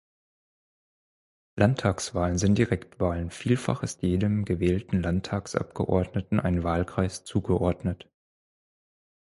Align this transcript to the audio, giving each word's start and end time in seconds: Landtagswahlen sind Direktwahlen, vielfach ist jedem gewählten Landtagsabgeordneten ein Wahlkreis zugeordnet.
Landtagswahlen 1.59 2.39
sind 2.39 2.57
Direktwahlen, 2.57 3.29
vielfach 3.29 3.83
ist 3.83 4.01
jedem 4.01 4.45
gewählten 4.45 4.99
Landtagsabgeordneten 5.03 6.39
ein 6.39 6.63
Wahlkreis 6.63 7.23
zugeordnet. 7.23 8.09